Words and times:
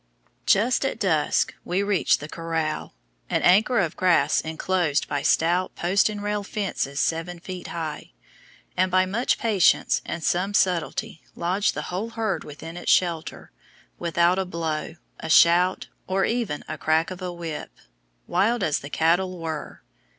Just 0.47 0.83
at 0.83 0.99
dusk 0.99 1.53
we 1.63 1.83
reached 1.83 2.21
the 2.21 2.27
corral 2.27 2.95
an 3.29 3.43
acre 3.43 3.77
of 3.77 3.95
grass 3.95 4.41
enclosed 4.41 5.07
by 5.07 5.21
stout 5.21 5.75
post 5.75 6.09
and 6.09 6.23
rail 6.23 6.41
fences 6.43 6.99
seven 6.99 7.37
feet 7.39 7.67
high 7.67 8.11
and 8.75 8.89
by 8.89 9.05
much 9.05 9.37
patience 9.37 10.01
and 10.03 10.23
some 10.23 10.55
subtlety 10.55 11.21
lodged 11.35 11.75
the 11.75 11.83
whole 11.93 12.09
herd 12.09 12.43
within 12.43 12.77
its 12.77 12.91
shelter, 12.91 13.51
without 13.99 14.39
a 14.39 14.45
blow, 14.45 14.95
a 15.19 15.29
shout, 15.29 15.87
or 16.07 16.25
even 16.25 16.63
a 16.67 16.79
crack 16.79 17.11
of 17.11 17.21
a 17.21 17.31
whip, 17.31 17.69
wild 18.25 18.63
as 18.63 18.79
the 18.79 18.89
cattle 18.89 19.37
were. 19.37 19.83